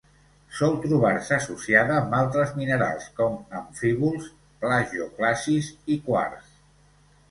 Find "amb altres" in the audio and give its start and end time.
1.99-2.55